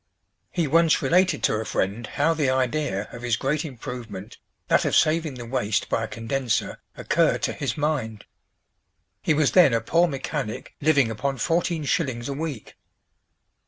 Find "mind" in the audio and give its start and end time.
7.77-8.25